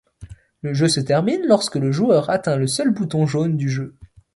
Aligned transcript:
Le 0.63 0.73
jeu 0.73 0.87
se 0.87 0.99
termine 0.99 1.45
lorsque 1.45 1.75
le 1.75 1.91
joueur 1.91 2.31
atteint 2.31 2.55
le 2.57 2.65
seul 2.65 2.89
bouton 2.89 3.27
jaune 3.27 3.55
du 3.55 3.69
jeu. 3.69 3.95